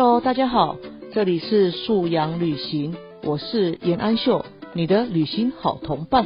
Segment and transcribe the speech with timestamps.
[0.00, 0.76] Hello，大家好，
[1.12, 6.24] 这里是素养旅行，我是严安秀，你的旅行好同伴。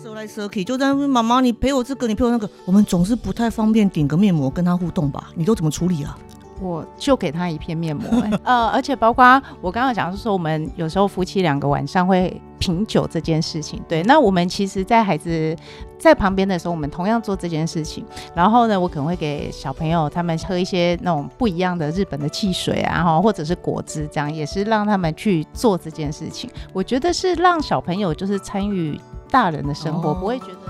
[0.00, 5.32] 手来蛇去，就在那边妈妈，你陪我这个，你陪我那个，我们总是不太方便顶个面膜跟他互动吧？
[5.34, 6.16] 你都怎么处理啊？
[6.60, 15.56] 我就给他一片面膜、欸 呃，而且包括我刚刚讲，是说我们有时候夫妻两个晚上会品酒这件事情，对，那我们其实，在孩子
[15.98, 18.04] 在旁边的时候，我们同样做这件事情。
[18.34, 26.50] 然后呢，我可能会给小朋友他们喝一些那种不一样的日本的汽水啊，哈，或者是果汁，这样也是让他们去做这件事情。
[26.72, 30.67] 我觉得是让小朋友就是参与大人的生活，哦不会觉得。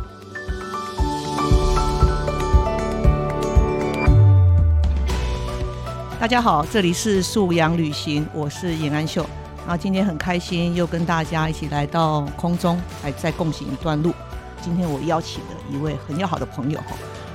[6.21, 9.25] 大家好，这里是素养旅行，我是严安秀。
[9.59, 14.13] 然后今天很开心，又跟大家一起来到空中，还再共行一段路。
[14.61, 16.87] 今天我邀请了一位很要好的朋友哈。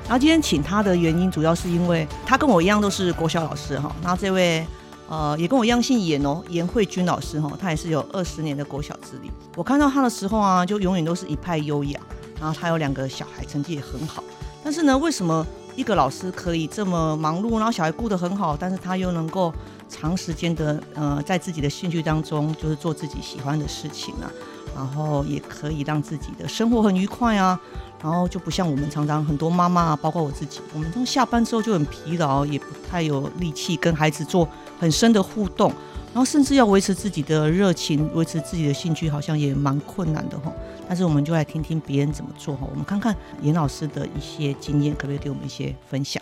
[0.03, 3.89] 然后今天请他的原因，主要是因为他跟我一样都是国小老师哈。
[4.01, 4.67] 然后这位
[5.07, 9.31] 呃也跟我一样姓严哦，严慧君老师哈，他也是有二十年的国小资历。
[9.55, 11.97] 我看到他的时候啊，就永远都是一派优雅。
[12.37, 14.21] 然后他有两个小孩，成绩也很好。
[14.61, 19.53] 但是呢，为什么一个老师可以这么忙碌，然后小孩顾得很好，但是他又能够
[19.89, 24.31] 长时间的呃，在自己的兴趣当中，就是做自己喜欢的事情啊，
[24.75, 27.59] 然后也可以让自己的生活很愉快啊，
[28.01, 34.47] 然后就不像我们常常很多妈妈，包括我自己，我们从下班之后就很疲劳，也不太有力气跟孩子做
[34.79, 35.73] 很深的互动。
[36.13, 40.53] 然后甚至要维持自己的热情，维持自己的兴趣，好像也蛮困难的哈。
[40.87, 46.21] 但是我们就来听听别人怎么做哈，我们看看严老师的一些经验，可不可以给我们一些分享？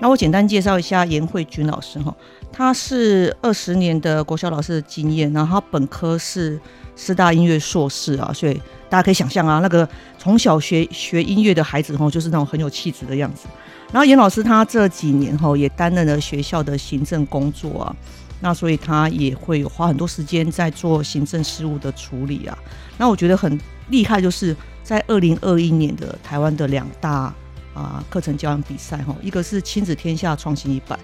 [0.00, 2.16] 那我简单介绍一下严慧君老师哈，
[2.50, 6.58] 他是二十年的国小老师的经验，然后他本科是
[6.96, 9.88] 师大音乐硕士啊，所以大家可以想象啊，那个
[10.18, 13.46] 从小学学音乐的孩子吼，就是那种很有气质的样子。
[13.92, 17.96] 然后严老师他这几年哈也担任了学校的行政工作啊，
[18.40, 22.56] 那所以他也会有花很多时间在做行政事务的处理啊。
[22.98, 27.32] 那我觉得很厉害，就是在二零二一年的台湾的两大
[27.74, 30.98] 啊课程教案比赛哈，一个是亲子天下创新一百，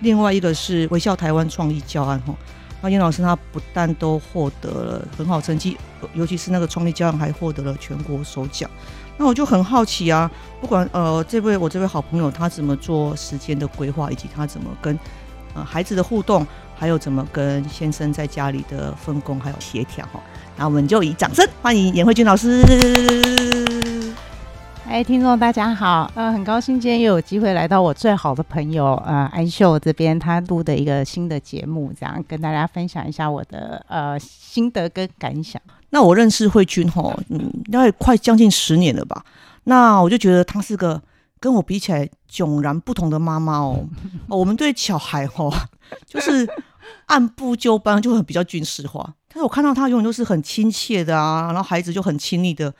[0.00, 2.34] 另外一个是微笑台湾创意教案哈。
[2.82, 5.76] 那严老师他不但都获得了很好成绩，
[6.14, 8.68] 尤其是那个创立教案还获得了全国首奖。
[9.18, 10.30] 那我就很好奇啊，
[10.60, 14.98] 不管呃这位我这位好朋友他怎么做时间的规划，以及他怎么跟
[15.54, 20.20] 呃孩子的互动，还有怎么跟先生在家里的分工还有协调哈。
[20.56, 23.79] 那我们就以掌声欢迎严慧君老师。
[24.90, 35.62] 哎，听众大家好，呃，很高兴今天又有机会来到我最好的朋友呃安秀这边，他录的一个新的节目，这样跟大家分享一下我的呃心得跟感想。
[35.90, 39.24] 那我认识慧君吼，嗯，大概快将近十年了吧。
[39.62, 41.00] 那我就觉得她是个
[41.38, 43.86] 跟我比起来迥然不同的妈妈哦。
[44.26, 45.52] 哦我们对小孩吼，
[46.04, 46.44] 就是
[47.06, 49.14] 按部就班，就很比较军事化。
[49.28, 52.74] 但是我看到她永远都是很亲切的啊，然后孩子就很亲密的，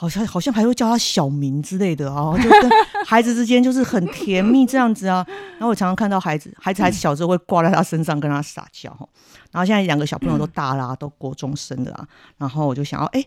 [0.00, 2.70] 好像好像还会叫他小名之类的啊，就跟
[3.04, 5.26] 孩子之间就是很甜蜜这样子啊。
[5.54, 9.04] 然后我常常看到孩子，孩子还小时候会挂在他身上跟他撒娇哈。
[9.50, 12.06] 然后现在两个小朋友都大啦，都国中生了啊。
[12.36, 13.24] 然后我就想要哎，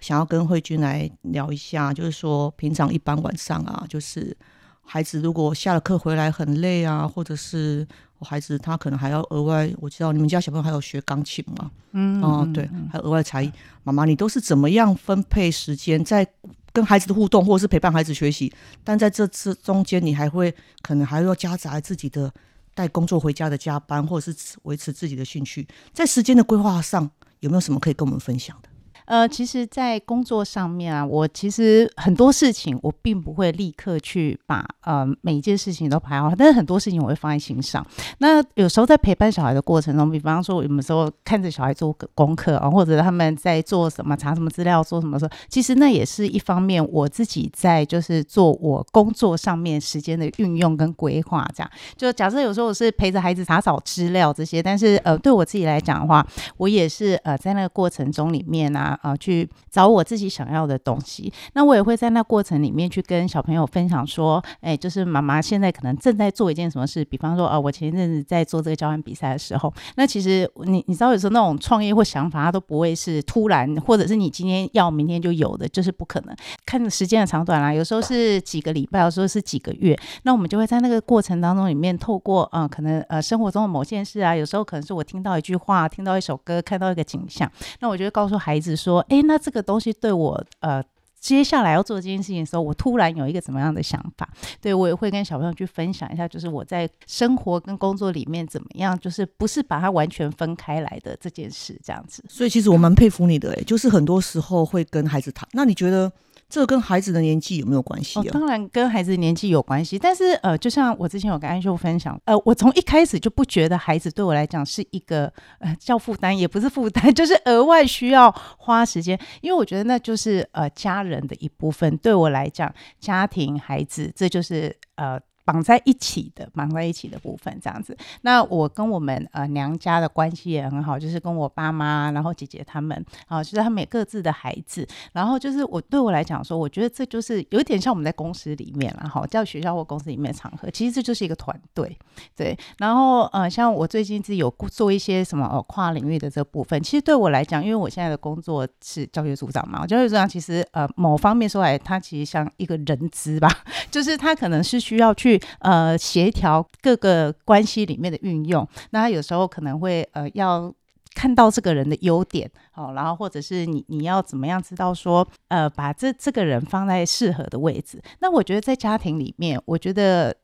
[0.00, 4.36] 想要跟慧君来聊一下，就是说平常一般晚上啊，就是
[4.84, 7.86] 孩子如果下了课回来很累啊，或者是
[8.18, 13.52] 我孩子他可能还要额外，我知道你们家小朋友还有学钢琴嘛，嗯哦、对，还有额外才艺。
[13.84, 16.26] 妈妈，你都是怎么样分配时间在
[16.72, 18.52] 跟孩子的互动，或者是陪伴孩子学习？
[18.82, 22.32] 但在这次中间，你还会可能还要夹杂自己的
[22.74, 28.67] 带工作回家的加班，或者是维持自己的兴趣，在时间的规划上有没有什么可以跟我们分享的？
[29.08, 37.84] 呃，其实，在工作上面啊，我其实很多事情我并不会立刻去把呃每一件事情都排好，但是很多事情我会放在心上。
[38.18, 51.48] 那有时候在陪伴小孩的过程中，比方说我有时候看着小孩做功课啊，或者他们在做什么、查什么资料、做什么时候，其实那也是一方面我自己在就是做我工作上面时间的运用跟规划。
[51.54, 56.26] 这样，就假设有时候我是陪着孩子查找资料这些，但是呃对我自己来讲的话，
[56.58, 58.97] 我也是呃在那个过程中里面啊。
[59.02, 61.32] 啊、去找我自己想要的东西。
[61.54, 76.36] 那我也会在那过程里面去跟小朋友分享说，哎，就是妈妈现在可能正在做一件什么事，比方说，啊，我前一阵子在做这个交换比赛的时候，那其实你你知道有时候那种创业或想法，它都不会是突然，或者是你今天要明天就有的，就是不可能。
[76.64, 79.98] 看时间的长短啦，有时候是几个礼拜，有时候是几个月。
[80.22, 90.82] 那我们就会在那个过程当中里面，透过嗯、呃可能呃生活中的某件事啊，有时候可能是我听到一句话，听到一首歌，看到一个景象，那我就会告诉孩子说，说诶，那这个东西对我呃。
[91.20, 94.26] 接下来要做这件事情的时候，我突然有一个怎么样的想法？
[94.60, 102.24] 对我也会跟小朋友去分享一下，就是我在生活跟工作里面怎么样，就是不是把它完全分开来的这件事，这样子。
[102.28, 105.46] 所以其实我蛮佩服你的、欸，就是很多时候会跟孩子谈。
[105.54, 106.10] 那你觉得
[106.48, 121.96] 这跟孩子的年纪有没有关系哦，当然跟孩子年纪有关系，但是呃，就像我之前有跟安秀分享，呃，我从一开始就不觉得孩子对我来讲是一个呃叫负担，也不是负担， 就是额外需要花时间，因为我觉得那就是呃家人的一部分。
[121.98, 125.20] 对我来讲，家庭、孩子，这就是呃。
[125.48, 127.96] 绑在一起的，绑在一起的部分，这样子。
[128.20, 141.96] 那我跟我们呃娘家的关系也很好，就是跟我爸妈，然后姐姐他们，啊，就是他们也各自的孩子，然后就是我对我来讲说，我觉得这就是有一点像我们在公司里面啦，哈，叫学校或公司里面的场合，其实这就是一个团队，
[142.36, 142.54] 对。
[142.76, 153.48] 然后呃，像我最近是有做一些什么呃跨领域的这部分，其实对我来讲，因为我现在的工作是教学组长嘛，教学组长其实呃某方面说来，他其实像一个人资吧，
[153.90, 160.72] 就是他可能是需要去呃协调各个关系里面的运用，那他有时候可能会呃要。
[161.14, 168.00] 看到这个人的优点，好，然后或者是你你要怎么样知道说，呃，把这这个人放在适合的位置。
[168.20, 170.36] 那我觉得在家庭里面，我觉得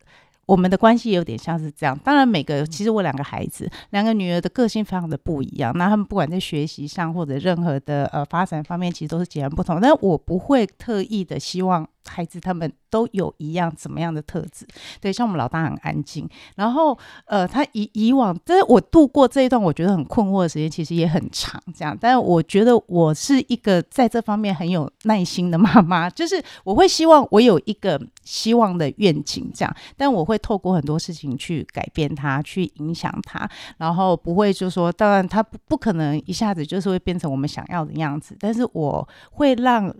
[0.46, 1.96] 我们的关系有点像是这样。
[2.02, 5.72] 当然，每个其实我两个孩子，两个女儿的个性非常的不一样。
[5.76, 9.80] 那他们不管在学习上或者任何的呃发展方面，其实都是截然不同。
[9.80, 14.66] 但我不会特意的希望孩子他们都有一样怎么样的特质。
[15.00, 16.96] 对，像我们老大很安静，然后
[17.26, 21.96] 呃，他以以往，但是我度过这一段我觉得很困惑的时间，其实也很长，这样。
[22.00, 33.48] 但是我觉得我是一个在这方面很有耐心的妈妈， 就是我会希望我有一个希望的愿景，这样，但我会透过很多事情去改变他，去影响他，
[33.78, 39.94] 然后不会就说，当然他不不可能一下子就是会变成我们想要的样子，但是我会让。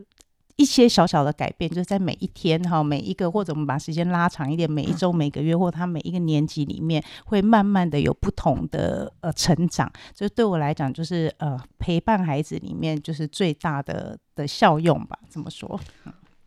[0.57, 9.91] 一些小小的改变，就是在每一天哈，每一个或者我们把时间拉长一点，每一周、每个月，或他每一个年级里面，会慢慢的有不同的呃成长。
[10.15, 15.19] 这对我来讲，就是呃陪伴孩子里面就是最大的的效用吧。
[15.29, 15.79] 怎么说，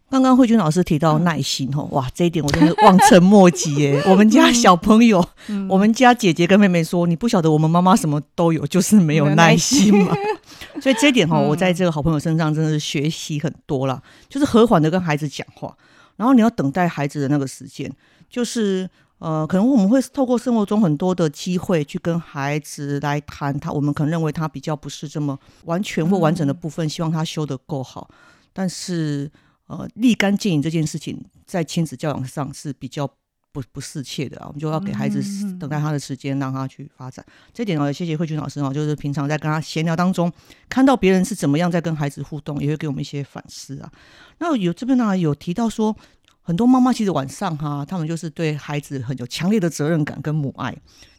[0.10, 4.02] 刚刚慧君老师提到耐心哦，哇，这一点我真的望尘莫及耶。
[4.08, 10.16] 我们家小朋友，嗯我们家姐姐跟妹妹说，你不晓得我们妈妈什么都有，就是没有耐心嘛。
[10.82, 15.76] 所以这一点哈，我在这个好朋友身上真的是学习很多啦，就是和缓的跟孩子讲话，
[16.16, 17.92] 然后你要等待孩子的那个时间，
[18.30, 18.90] 就是。
[19.20, 28.08] 呃，可能我们会透过生活中很多的机会去跟孩子来谈他，我们可能认为他比较不是这么完全或完整的部分，希望他修得够好。
[28.54, 29.28] 但是，
[29.68, 33.08] 呃，立竿见影这件事情，在亲子教养上是比较
[33.52, 34.46] 不不适切的啊。
[34.48, 35.22] 我们就要给孩子
[35.60, 37.26] 等待他的时间，让他去发展。
[37.54, 40.32] 这点呢，也谢谢慧君老师哦，就是平常在跟他闲聊当中，
[40.68, 43.92] 看到别人是怎么样在跟孩子互动，也会给我们一些反思啊。
[44.40, 45.96] 那有这边呢有提到说。
[46.48, 50.74] 很多妈妈其实晚上哈，他们就是对孩子很有强烈的责任感跟母爱，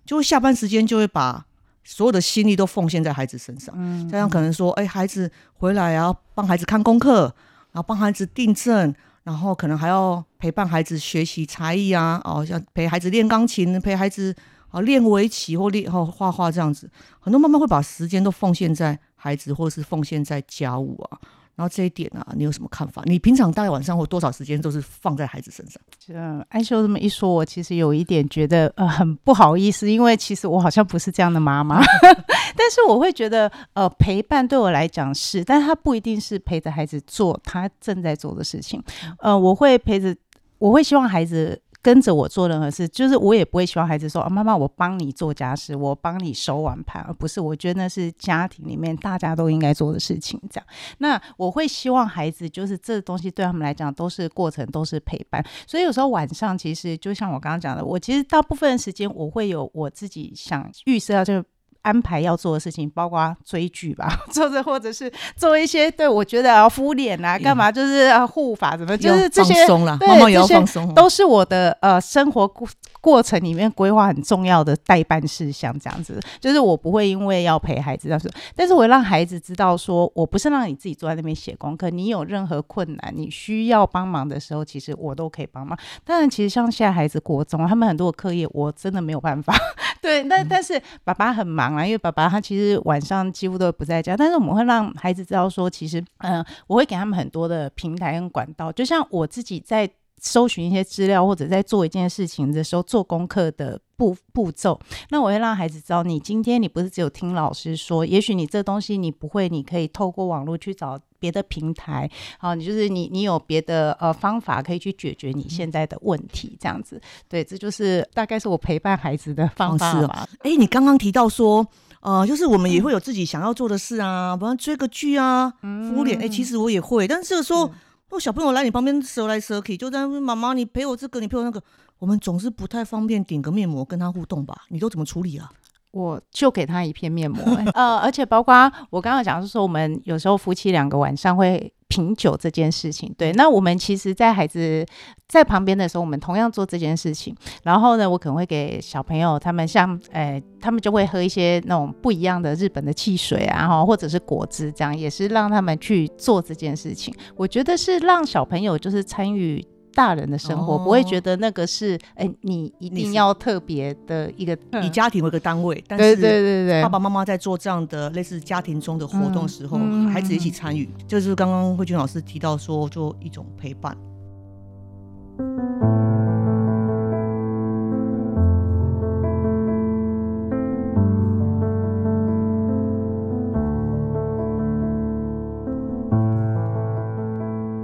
[0.06, 1.44] 就会下班时间就会把
[1.84, 3.74] 所有的心力都奉献在孩子身上。
[3.76, 7.34] 嗯这样可能说，哎、孩子回来啊，帮孩子看功课，
[7.72, 14.34] 然后帮孩子订正，然后可能还要陪伴孩子学习才艺啊，哦，像陪孩子练钢琴，陪孩子
[14.70, 16.90] 啊练围棋或练哦画画这样子。
[17.20, 21.18] 很多妈妈会把时间都奉献在孩子，或是奉献在家务啊。
[21.58, 23.02] 然后这一点啊，你有什么看法？
[23.04, 25.82] 你平常大概晚上或多少时间都是放在孩子身上？
[26.10, 31.82] 嗯，安秀这么一说，我其实有一点觉得呃很不好意思，因为其实我好像不是这样的妈妈，
[32.54, 38.80] 但是我会觉得呃陪伴对我来讲是，但他不一定是陪着孩子做他正在做的事情，
[39.18, 40.14] 呃，我会陪着，
[40.58, 41.60] 我会希望孩子。
[41.80, 50.40] 跟着我做任何事，就是我也不会希望孩子说啊，妈妈，我帮你做家事，我帮你收碗盘，而不是我觉得那是家庭里面大家都应该做的事情。
[50.50, 50.66] 这样，
[50.98, 55.44] 那我会希望孩子就是这东西对他们来讲都是过程，都是陪伴。
[55.66, 61.44] 所以有时候晚上其实就像我刚刚讲的，我其实大部分的时间我会有我自己想预设到就。
[61.82, 72.68] 安排要做的事情，包括追剧吧， 做着或者是做一些对我觉得啊敷脸啊，干嘛就是护法怎么，就是这些放松了，对这些都是我的呃生活过
[73.00, 85.78] 过程里面规划很重要的代办事项，这样子，就是我不会因为要陪孩子，但是但是我会让孩子知道说，我不是让你自己坐在那边写功课，你有任何困难，你需要帮忙的时候，其实我都可以帮忙。
[86.04, 89.54] 当然，其实像现在孩子国中，他们很多的课业我真的没有办法，
[90.02, 99.88] 对，但但是爸爸很忙因为爸爸他其实晚上几乎都不在家，但是我们会让孩子知道说，其实嗯、我会给他们很多的平台跟管道，就像我自己在。
[100.20, 104.76] 搜寻一些资料，或者在做一件事情的时候做功课的步步骤，
[105.10, 120.28] 那我会让孩子知道，你今天你不是只有听老师说，也许你这东西你不会，你可以透过网络去找别的平台，好，你就是你你有别的呃方法可以去解决你现在的问题，这样子，对，这就是大概是我陪伴孩子的方式哦吧。
[120.40, 121.66] 哎，你刚刚提到说，
[122.00, 126.18] 呃，就是我们也会有自己想要做的事啊，比方追个剧啊，敷脸。
[126.20, 127.70] 哎，其实我也会，但是这个时候，
[128.10, 131.62] 哦，小朋友来你旁边折来折去，就在那边妈妈，你陪我这个，你陪我那个，
[131.98, 134.62] 我们总是不太方便顶个面膜跟他互动吧？
[134.68, 135.50] 你都怎么处理啊？
[135.90, 143.12] 我就给他一片面膜、 欸呃，而且包括我刚刚讲，是说我们有时候夫妻两个晚上会品酒这件事情。
[143.16, 144.84] 对，那我们其实，在孩子
[145.26, 147.34] 在旁边的时候，我们同样做这件事情。
[147.62, 157.14] 然后呢，我可能会给小朋友他们像，呃，他们就会喝一些那种不一样的日本的汽水啊，哈，或者是果汁，这样也是让他们去做这件事情。
[157.34, 159.66] 我觉得是让小朋友就是参与。
[159.98, 169.76] 大人的生活、哦不会觉得那个是哎、你一定要特别的一个以家庭为个单位，但是对对对，爸爸妈妈在做这样的类似家庭中的活动的时候，
[170.12, 173.96] 孩子一起参与，就是刚刚慧君老师提到说，就一种陪伴。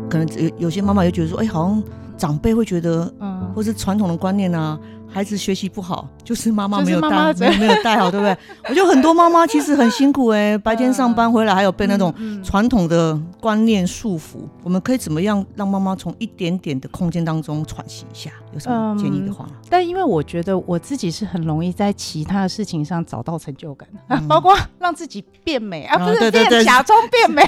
[0.09, 1.83] 可能有有些妈妈又觉得说，哎、好像
[2.17, 4.79] 长辈会觉得，嗯，或是传统的观念啊，
[5.15, 8.37] 孩子学习不好，就是妈妈没有带，妈妈没有没有带好，对不对？
[8.69, 14.41] 我觉得很多妈妈其实很辛苦哎、 白天上班回来还有被那种传统的观念束缚。
[14.65, 18.33] 我们可以怎么样让妈妈从一点点的空间当中喘息一下？
[18.53, 19.47] 有什么建议的话？
[19.71, 27.43] 但因为我觉得我自己是很容易在其他的事情上找到成就感，啊， 包括让自己变美啊，啊不是对对对变假装变美，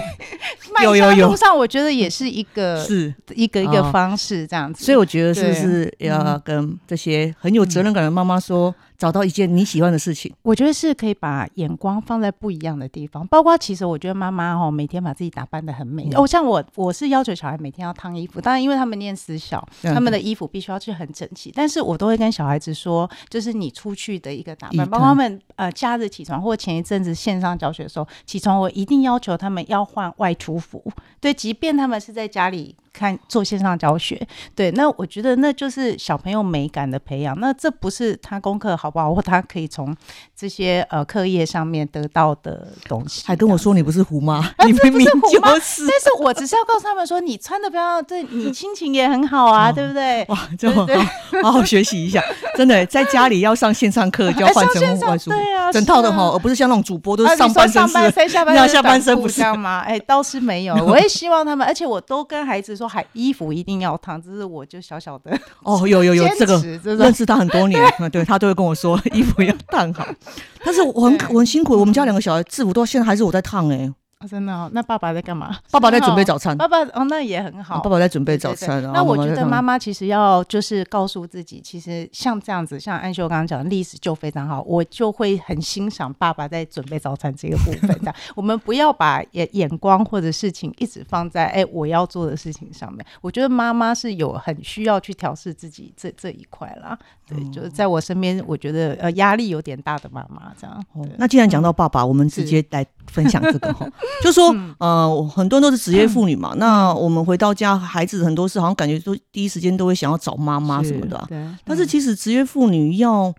[0.74, 4.84] 迈有有有路上，我觉得也是一个是，一个一个哦方式这样子。
[4.84, 10.32] 所以我觉得是不是要跟这些很有责任感的妈妈说，找到一件你喜欢的事情。
[10.42, 16.04] 我觉得是可以把眼光放在不一样的地方，包括其实我觉得妈妈哦，每天把自己打扮的很美。
[16.04, 30.82] 嗯哦，像我我是要求小孩每天要烫衣服，当然因为他们念私校，嗯他们的衣服必须要去很整齐，但是我都会跟小孩子说，就是你出去的一个打扮，包括他们呃假日起床或前一阵子线上教学的时候起床，我一定要求他们要换外出服。
[31.20, 37.38] 对，即便他们是在家里看做线上教学，对，那我觉得那就是小朋友美感的培养。
[37.40, 39.94] 那这不是他功课好不好，或他可以从
[40.36, 43.22] 这些呃课业上面得到的东西。
[43.26, 45.86] 还跟我说你不是虎妈，啊 你明明这不是虎妈就是。
[45.90, 50.24] 但是我只是要告诉他们说，你穿的漂亮，对你心情也很好啊，哦对不对？
[50.28, 52.22] 哇，这么好好好学习一下，
[52.56, 59.36] 真的在家里要上线上课就要哎换成外出，对啊整套的哈，而不是像那种主播都啊是上班身式半身下半那下身短裤半身不是。
[59.36, 59.80] 这样吗？
[59.80, 66.62] 哎，倒是没有，我也希望他们，而且我都跟孩子说，还衣服一定要烫，这是我就小小的哦，有有有坚这个
[66.96, 70.06] 认识他很多年，嗯对他都会跟我说衣服要烫好，
[70.64, 74.70] 但是我很我很辛苦，我们家两个小孩制服到现在还是我在烫哎，啊真的哦。
[74.72, 75.54] 那爸爸在干嘛？
[75.70, 77.80] 爸爸在准备早餐，爸爸哦，那也很好。
[77.80, 87.88] 爸爸在准备早餐，然那我觉得妈妈其实要就是告诉自己，其实像这样子，像安秀刚刚讲的历史就非常好，我就会很欣赏爸爸在准备早餐这个部分。
[87.98, 93.04] 这样， 我们不要把眼眼光或者事情一直放在哎我要做的事情上面。
[93.20, 96.98] 我觉得妈妈是有很需要去调试自己这这一块啦。
[97.28, 100.82] 对，哦就是在我身边，我觉得呃压力有点大的妈妈这样。
[100.94, 103.86] 哦那既然讲到爸爸，我们直接来分享这个哈，
[104.22, 104.74] 就说嗯。
[104.78, 111.28] 呃，很多人都是职业妇女嘛，那我们回到家，孩子很多事好像感觉都第一时间都会想要找妈妈什么的
[111.64, 113.34] 但是其实职业妇女要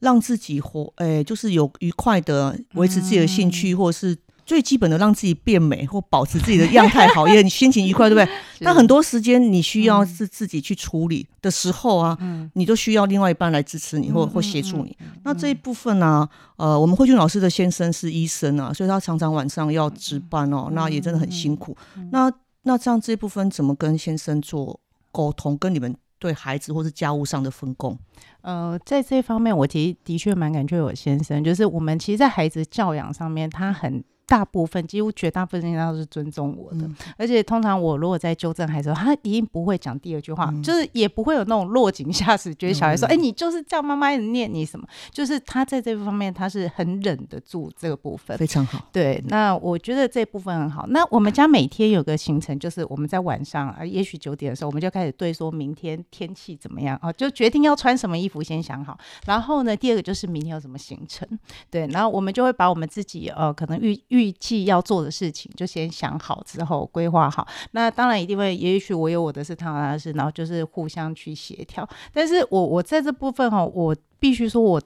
[0.00, 3.50] 让自己活，诶、就是有愉快的维持自己的兴嗯。
[3.50, 4.16] 趣，或者是
[4.50, 8.36] 最基本的让自己变美或保持自己的样态好，也你心情愉快，对不对？
[8.66, 14.96] 那很多时间你需要是自己去处理的时候啊，嗯你都需要另外一半来支持你或嗯或协助你。
[14.98, 21.76] 嗯那这一部分呢、呃，我们慧君老师的先生是医生啊，所以他常常晚上要值班哦，那也真的很辛苦。
[22.10, 22.28] 那
[22.62, 24.80] 那这样这一部分怎么跟先生做
[25.12, 25.56] 沟通？
[25.56, 27.96] 跟你们对孩子或是家务上的分工？
[28.42, 34.02] 呃，在这方面，我其实的确蛮感谢我先生，就是我们其实，在孩子教养上面，他很。
[34.30, 48.86] 大部分几乎绝大部分情况都是尊重我的，而且通常我如果在纠正孩子，他一定不会讲第二句话，就是也不会有那种落井下石，觉得小孩说：“哎，你就是叫妈妈念你什么。”就是他在这方面他是很忍得住这个部分，非常好。
[48.92, 50.86] 对，那我觉得这部分很好。
[50.86, 58.96] 那我们家每天有个行程，就是我们在晚上啊，也许九点的时候，我们就开始对说明天天气怎么样啊，就决定要穿什么衣服先想好。
[59.26, 61.26] 然后呢，第二个就是明天有什么行程，
[61.68, 71.88] 对，然后我们就会把我们自己呃可能预预预计要做的事情就先想好之后规划好，那当然一定会，也许我有我的事，他有他的事，然后就是互相去协调。
[72.12, 74.82] 但是我我在这部分哈，我必须说，我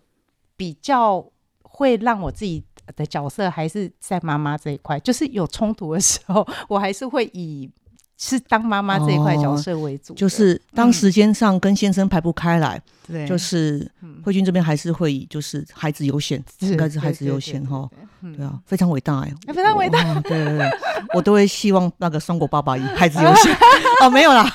[0.57, 1.25] 比较
[1.63, 2.63] 会让我自己
[2.95, 7.69] 的角色还是在妈妈这一块，就是有冲突的时候， 我还是会以。
[8.19, 13.91] 是当妈妈这一块角色为主，就是当时间上跟先生排不开来，对，就是
[14.23, 17.89] 慧君这边还是会以就是孩子优先，应该是孩子优先哈，
[18.37, 20.71] 对啊，非常伟大哎，非常伟大，对对对，
[21.15, 23.55] 我都会希望那个双果爸爸以孩子优先，
[24.03, 24.51] 哦没有啦。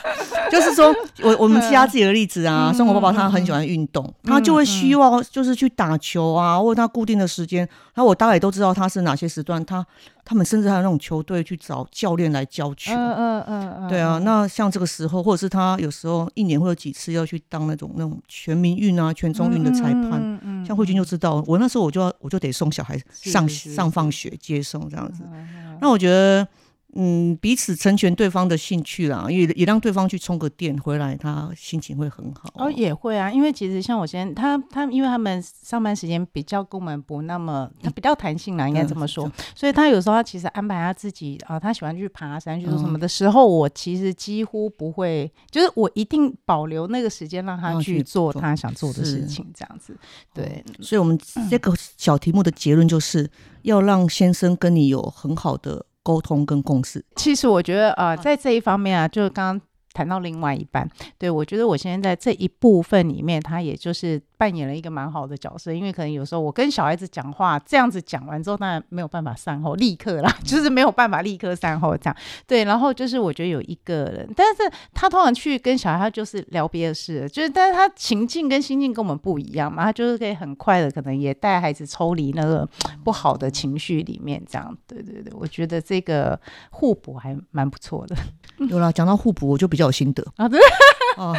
[0.52, 7.60] 就是说，我我们家自己的例子啊，生活爸爸他很喜欢运动，他就会希望就是去打球啊，或者他固定的时间，
[7.94, 9.86] 然后我大概都知道他是哪些时段，他
[10.26, 25.24] 他们甚至还有那种球队去找教练来教球，嗯嗯嗯嗯，对啊，那像这个时候，或者是他有时候一年会有几次要去当那种那种全民运啊、全中运的裁判，像慧君就知道，我那时候我就要我就得送小孩上上放学接送这样子，
[25.82, 26.48] 那我觉得。
[26.96, 32.52] 嗯，彼此成全对方的兴趣啦，也也让对方去充个电回来，他心情会很好。
[32.56, 39.32] 哦，也会啊，因为其实像我先他他，因为他们上班时间比较跟我们不那么，他比较弹性啦，应该这么说。
[39.54, 49.96] 所以他有时候他其实安排他自己啊，他喜欢去爬山去做什么的时候，我其实几乎不会，就是我一定保留那个时间让他去做他想做的事情，这样子。
[50.34, 51.16] 对，所以我们
[51.52, 53.30] 这个小题目的结论就是
[53.62, 55.86] 要让先生跟你有很好的。
[56.10, 64.22] 沟通跟共识，其实我觉得呃，在这一方面啊，就是刚刚谈到另外一半，对我觉得我现在在这一部分里面，他也就是。
[64.40, 72.16] 扮演了一个蛮好的角色，因为可能有时候我跟小孩子讲话，这样子讲完之后，当然没有办法善后，立刻啦， 就是没有办法立刻善后这样。
[72.48, 74.62] 对，然后就是我觉得有一个人，但是
[74.94, 82.66] 他通常去跟小孩，他就是聊别的事，就是但是他情境跟心境跟我们不一样嘛，他就是可以很快的，可能也带孩子抽离那个
[83.04, 84.74] 不好的情绪里面，这样。
[84.88, 88.16] 对对对，我觉得这个互补还蛮不错的。
[88.70, 90.24] 有了，讲到互补，我就比较有心得。
[90.36, 90.60] 啊，对，
[91.18, 91.36] 哦。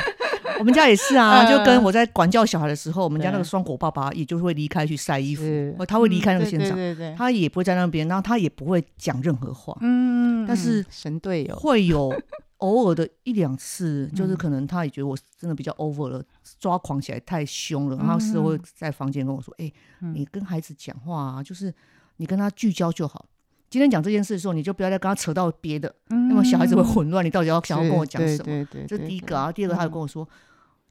[0.58, 5.42] 我们家也是啊，就跟我在管教小孩的时候，我们家那个双果爸爸，也就是会离开去晒衣服，
[5.86, 6.76] 他会离开那个现场，
[7.16, 9.74] 他也不会在那边，然后他也不会讲任何话。
[9.80, 11.56] 嗯，但是神队友。
[11.56, 12.14] 会有
[12.58, 16.22] 偶尔的一两次，就是可能他也觉得我真的比较 over 了，
[16.58, 21.72] 抓狂起来太凶了，然后是会在房间跟我说：“哎，你跟孩子讲话啊，就是
[22.18, 23.24] 你跟他聚焦就好。
[23.70, 27.24] 今天讲这件事的时候，你就不要再跟他扯到别的，那么小孩子会混乱。
[27.24, 28.44] 你到底要想要跟我讲什么？
[28.44, 29.50] 对对，这是第一个啊。
[29.50, 30.28] 第二个，他就跟我说。”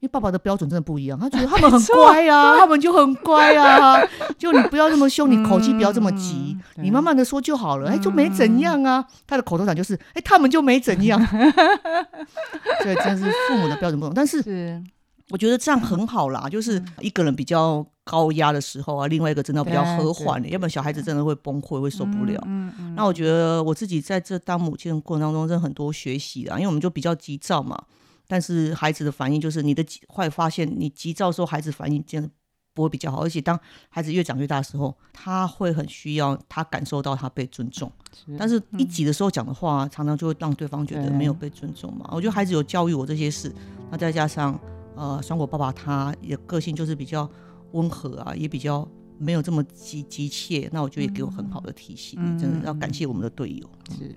[0.00, 4.00] 因为爸爸的标准真的不一样，他觉得他们很乖啊，他们就很乖啊，
[4.38, 9.04] 就你不要这么凶，你口气不要这么急，你慢慢的说就好了，哎，就没怎样啊。
[9.26, 11.20] 他的口头禅就是，哎，他们就没怎样。
[12.82, 14.42] 对，真是父母的标准不同，但是
[15.30, 22.42] 我觉得这样很好啦，就是一个人比较高压的时候啊，另外一个真的比较和缓，要不然小孩子真的会崩溃，会受不了。
[22.96, 27.80] 那我觉得我自己在这当母亲的过程当中，真的很多学习啊，因为我们就比较急躁嘛。
[28.26, 32.30] 但是孩子的反应就是你的会发现你急躁的时候孩子反应真的
[32.72, 37.90] 不会比较好，而且当孩子越长越大的时候，他会很需要他感受到他被尊重。
[38.38, 42.08] 但是一急的时候讲的话，常常就会让对方觉得没有被尊重嘛。
[42.12, 43.52] 我觉得孩子有教育我这些事，
[43.90, 44.56] 那再加上
[45.00, 47.26] 呃，双果爸爸他也个性就是比较
[47.72, 48.86] 温和啊，也比较
[49.16, 53.66] 没有这么急急切，那我觉得也给我很好的提醒，真的要感谢我们的队友。
[53.96, 54.14] 是。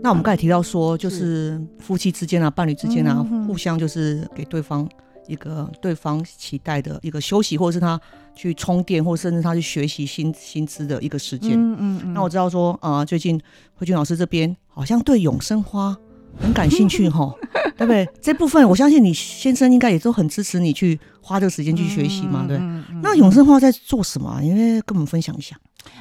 [0.00, 4.88] 那我们刚才提到说，就是夫妻之间啊，伴侣之间啊，互相就是给对方
[5.28, 8.00] 一个对方期待的一个休息，或者是他
[8.34, 11.52] 去充电，或甚至他去学习新新知的一个时间。
[11.52, 12.12] 嗯嗯。
[12.14, 13.40] 那我知道说，啊，最近
[13.74, 15.96] 慧君老师这边好像对永生花
[16.40, 17.32] 很感兴趣哈，
[17.76, 18.08] 对不对？
[18.20, 22.58] 这部分我相信你先生应该也都很支持你去花这个时间去学习嘛，对。
[23.02, 24.40] 那永生花在做什么？
[24.42, 25.56] 因为跟我们分享一下。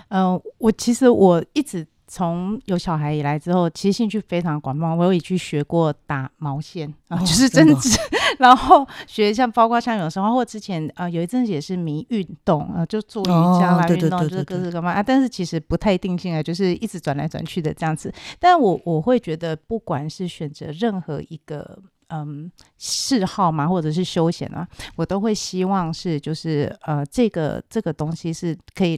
[0.10, 1.86] 嗯，我其实我一直。
[2.10, 4.96] 从有小孩以来之后，其实兴趣非常广泛。
[4.96, 8.00] 我有也去学过打毛线啊，就是针织。
[8.38, 15.04] 然后学像包括像有时候或之前啊、呃有一阵子也是迷运动啊、呃就做瑜伽啦、运动，就是对对对各式各嘛啊。
[15.04, 18.14] 但是其实不太定性啊，就是一直转来转去的这样子。
[18.40, 21.78] 但我我会觉得，不管是选择任何一个。
[22.10, 28.98] 嗯，嗜好嘛，或者是休闲啊，我都会希望是就是呃，这个这个东西是可以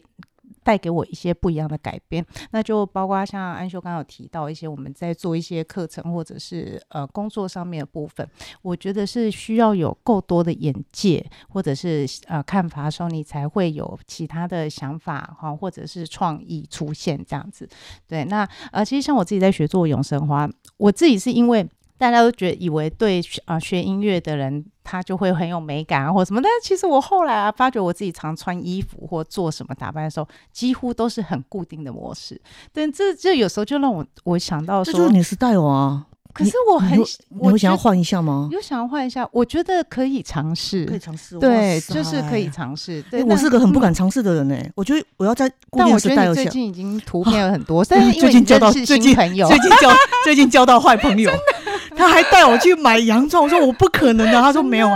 [0.69, 2.23] 带给我一些不一样的改变。
[2.51, 8.29] 那就包括像安修刚刚有提到一些我们在做一些课程或者是呃工作上面的部分，
[8.62, 17.67] 我觉得是需要有够多的眼界或者是呃看法的时候，你才会有其他的想法哈，或者是创意出现这样子。
[18.08, 21.67] 对，那呃，其实像我自己在学做永生花，我自己是因为。
[21.99, 32.41] 大家都觉得以为对啊、呃学音乐的人他就会很有美感啊或什么，但是其实我后来啊发觉我自己常穿衣服或做什么打扮的时候，几乎都是很固定的模式。
[32.73, 36.05] 但这这有时候就让我我想到说这就是，你的 style 啊。
[36.31, 38.47] 可是我很你会你我想要换一下吗？
[38.51, 43.01] 有想要换一下，我觉得可以尝试，可以尝试，对，就是可以尝试。
[43.09, 44.55] 对，我是个很不嗯敢尝试的人呢。
[44.75, 46.15] 我觉得我要在固定的但我觉。
[46.15, 49.89] 得你最近已经图片了很多， 但是因最近交为你认识到最近新朋友，最近交
[50.23, 51.31] 最近交到坏朋友，
[51.95, 54.87] 他还带我去买洋装，我说我不可能的， 他说没有，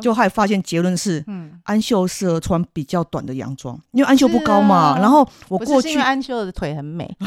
[0.00, 4.76] 就后来发现结论是嗯，安秀适合穿比较短的洋装，因为安秀不高嘛。
[4.76, 4.98] 啊。
[5.00, 7.08] 然后我过去安秀的腿很美，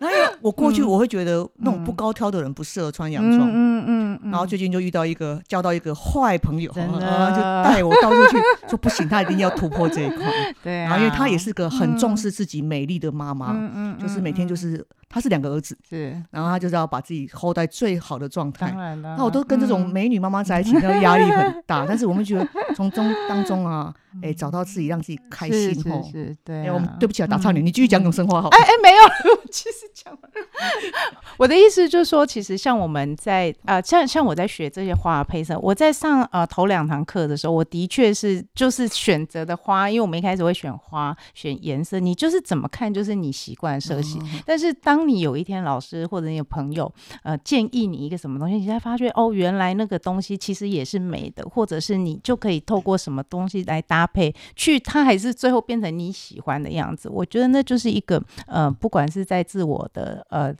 [0.00, 0.86] 然后我过去嗯。
[0.88, 3.48] 我会觉得那种嗯不高挑的人不适合穿洋装。
[3.50, 8.36] 嗯嗯嗯然后最近就遇到一个交到一个坏朋友，然后就带我到处去，
[8.68, 10.26] 说不行，他一定要突破这一块。
[10.62, 18.78] 对啊，然后因为她也是个很重嗯视自己美丽的妈妈，嗯嗯就是每天就嗯是她是两个儿子，是然后他就是要把自己 hold 在最好的状态当。
[18.78, 21.86] 然了，那我都跟这种嗯美女妈妈在一起， 那压力很大。
[21.86, 26.02] 但是我们觉得从中当中啊，哎，找到自己让自己开心哦。
[26.04, 26.70] 是是，对。
[26.70, 28.48] 我们对不起啊，打岔你，你继续讲永生花好。
[28.48, 29.02] 哎哎，没有，
[29.34, 30.48] 我其实讲完了。
[31.38, 44.18] 我的意思就是说，其实像我们在呃，像像我在学这些花的配色，我在上呃头两堂课的时候，我的确是就是选择的花，因为我们一开始会选花、选颜色，你就是怎么看就是你习惯的色系。
[44.44, 57.08] 但是当当你有一天老师或者你有朋友呃建议你一个什么东西，你才发觉哦，原来那个东西其实也是美的，或者是你就可以透过什么东西来搭配，去它还是最后变成你喜欢的样子。
[57.08, 60.52] 我觉得那就是一个呃，不管是在自我的呃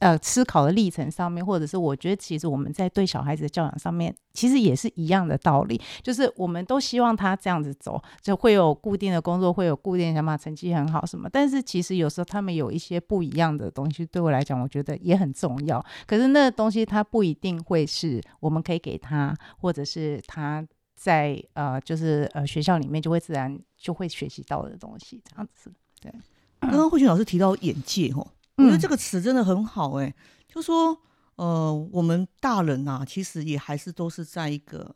[0.00, 11.30] 呃思考的历程上面，或者是我觉得其实我们在对小孩子的教养上面，其实也是一样的道理，就是我们都希望他这样子走，就会有固定的工作，会有固定的想法，成绩很好什么。
[11.32, 15.84] 但是其实有时候他们有一些不一样的东，对我来讲，我觉得也很重要。
[16.06, 25.72] 可是那个东西它不一定会是我们可以给他，或者是他在呃就是呃学校里面就会自然就会学习到的东西，这样子。
[26.00, 26.12] 对
[26.60, 30.14] 刚刚慧群老师提到眼界哦，我觉得嗯这个词真的很好哎，
[30.48, 30.96] 就说
[31.36, 34.94] 呃，我们大人啊，其实也还是都是在一个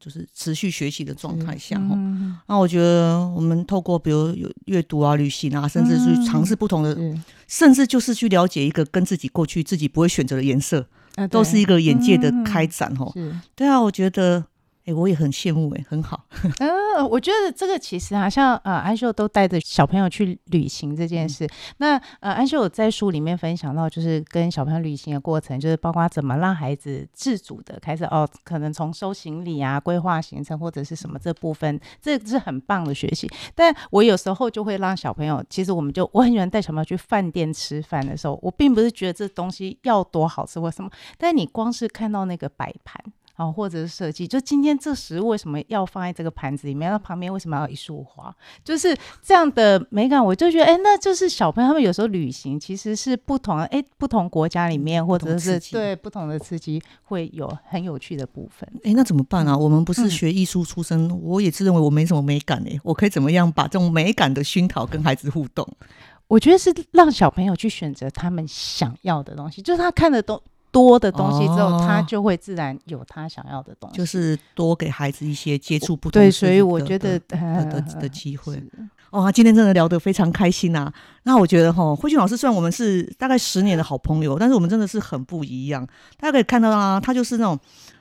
[0.00, 1.94] 就是持续学习的状态下哈。
[1.94, 13.10] 嗯那我觉得我们透过比如有阅读啊、旅行啊，甚至去尝试不同的，是甚至就是去了解一个跟自己过去自己不会选择的颜色，啊都是一个眼界的嗯开展哈。
[13.14, 13.34] 是。
[13.54, 14.44] 对啊，我觉得，
[14.84, 16.24] 哎，我也很羡慕哎，很好。
[16.58, 21.48] 呃，我觉得这个其实啊，像呃安秀都带着小朋友去旅行这件事。
[21.78, 33.28] 那呃安秀有在书里面分享到，就是跟小朋友旅行的过程，就是包括怎么让孩子自主的开始哦，可能从收行李啊、规划行程或者是什么这部分，这是很棒的学习。
[33.54, 43.00] 但我有时候就会让小朋友，其实我们就我很喜欢带小朋友去饭店吃饭的时候，我并不是觉得这东西要多好吃或什么，但你光是看到那个摆盘。
[43.42, 46.90] 哦，或者是设计，就今天这食物为什么要放在这个盘子里面？
[46.90, 48.34] 那旁边为什么要有一束花？
[48.64, 58.68] 就是这样的美感，我就觉得，哎，那就是小朋友他们有时候旅行其实是不同的，哎，不同国家里面或者是对不同的刺激会有很有趣的部分。
[58.84, 59.56] 哎，那怎么办啊？
[59.56, 65.66] 我们不是嗯学艺术出身，我也自认为我没什么美感哎，我可以怎么样把这种美感的熏陶跟孩子互动？
[66.28, 70.40] 我觉得是让小朋友去选择他们想要的东西，就是他看的东
[70.72, 73.96] 多的东西之后，哦他就会自然有他想要的东西。
[73.96, 78.54] 就是多给孩子一些接触不同对，所以我觉得的的机会。
[78.58, 80.90] 是哇，今天真的聊得非常开心啊！
[81.24, 85.86] 那我觉得哈，慧君老师虽然我们是大概十年的好朋友，但是我们真的是很不一样。
[86.16, 87.58] 大家可以看到啊，他就是那种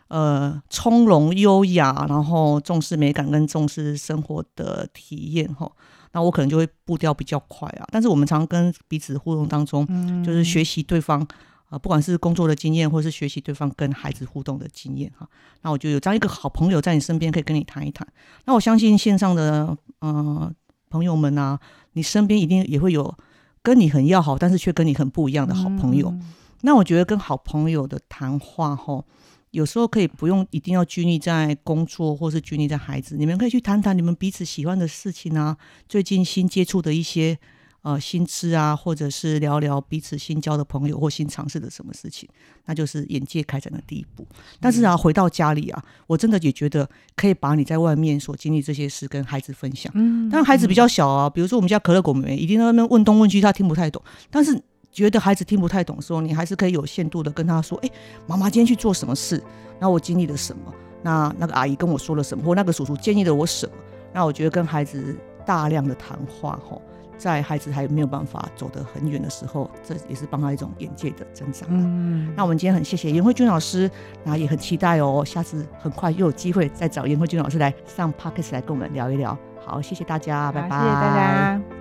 [0.07, 5.69] 呃从容优雅，然后重视美感跟重视生活的体验哈。
[6.13, 11.27] 那我可能就会步调比较快啊，但是我们常常跟彼此互动当中，嗯就是学习对方
[11.71, 15.27] 啊、呃不管是工作的经验，或是学习对方跟孩子互动的经验哈。
[15.63, 18.07] 那我就有这样一个好朋友在你身边，可以跟你谈一谈。
[18.45, 20.53] 那我相信线上的呃
[20.89, 21.59] 朋友们啊，
[21.93, 23.17] 你身边一定也会有
[23.63, 26.09] 跟你很要好，但是却跟你很不一样的好朋友。
[26.09, 29.03] 嗯那我觉得跟好朋友的谈话吼，
[29.49, 35.57] 有时候可以不用一定要拘泥在工作，或是拘泥在孩子，你们可以去谈谈你们彼此喜欢的事情啊，
[35.89, 37.35] 最近新接触的一些
[37.81, 42.29] 呃新知啊，或者是聊聊彼此新交的朋友或新尝试的什么事情，
[42.65, 44.25] 那就是眼界开展的第一步。
[44.59, 49.91] 但是啊，回到家里啊，我真的也觉得可以把你在外面所经历这些事跟孩子分享。
[49.95, 54.01] 嗯但孩子比较小啊，比如说我们家可乐果妹妹，一定在那边问东问西，他听不太懂。
[54.29, 57.89] 但是觉得孩子听不太懂的时候，你还是可以有限度的跟他说：“哎、
[58.27, 59.41] 妈妈今天去做什么事？
[59.79, 60.73] 那我经历了什么？
[61.01, 62.43] 那那个阿姨跟我说了什么？
[62.43, 63.73] 或那个叔叔建议了我什么？”
[64.13, 66.81] 那我觉得跟孩子大量的谈话，吼，
[67.21, 71.69] 在孩子还没有办法走得很远的时候，这也是帮他一种眼界的增长。
[71.71, 73.89] 嗯，那我们今天很谢谢严慧君老师，
[74.23, 79.37] 那也很期待哦，下次很快又有机会再找严慧君老师来上 p o d c a s t 来跟我们聊一聊。
[79.63, 81.80] 好，谢谢大家，拜拜，谢谢大家。